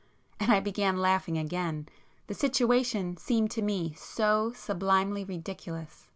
And 0.39 0.51
I 0.51 0.59
began 0.59 0.97
laughing 0.97 1.37
again; 1.37 1.87
the 2.25 2.33
situation 2.33 3.17
seemed 3.17 3.51
to 3.51 3.61
me 3.61 3.93
so 3.95 4.51
sublimely 4.55 5.23
ridiculous. 5.23 6.07